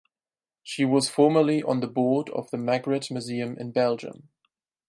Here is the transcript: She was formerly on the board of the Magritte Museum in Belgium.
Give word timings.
She 0.63 0.83
was 0.83 1.11
formerly 1.11 1.61
on 1.61 1.79
the 1.79 1.85
board 1.87 2.31
of 2.31 2.49
the 2.49 2.57
Magritte 2.57 3.11
Museum 3.11 3.55
in 3.59 3.71
Belgium. 3.71 4.29